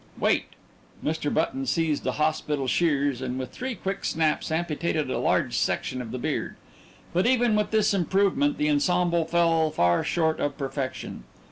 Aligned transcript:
"Wait!" 0.17 0.45
Mr. 1.05 1.31
Button 1.31 1.63
seized 1.67 2.07
a 2.07 2.13
hospital 2.13 2.65
shears 2.65 3.21
and 3.21 3.37
with 3.37 3.51
three 3.51 3.75
quick 3.75 4.03
snaps 4.03 4.51
amputated 4.51 5.11
a 5.11 5.19
large 5.19 5.55
section 5.55 6.01
of 6.01 6.09
the 6.09 6.17
beard. 6.17 6.55
But 7.13 7.27
even 7.27 7.55
with 7.55 7.69
this 7.69 7.93
improvement 7.93 8.57
the 8.57 8.67
ensemble 8.71 9.25
fell 9.25 9.69
far 9.69 10.03
short 10.03 10.39
of 10.39 10.57
perfection. 10.57 11.25